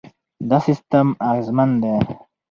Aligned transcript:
دا 0.49 0.57
سیستم 0.67 1.07
اغېزمن 1.29 1.69
دی. 1.81 1.95